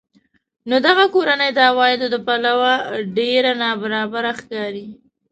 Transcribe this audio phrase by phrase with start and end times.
[0.69, 2.73] نو دغه کورنۍ د عوایدو له پلوه
[3.17, 4.87] ډېره نابرابره ښکاري